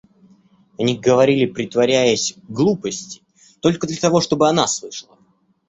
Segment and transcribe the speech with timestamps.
[0.79, 3.21] Они говорили, притворяясь, глупости,
[3.59, 5.15] только для того, чтобы она слышала.